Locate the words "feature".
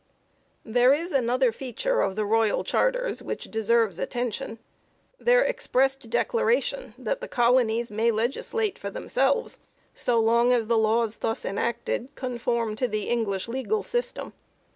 1.51-2.01